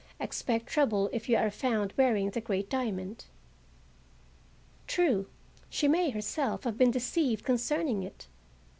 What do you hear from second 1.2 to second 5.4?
you are found wearing the great diamond." True,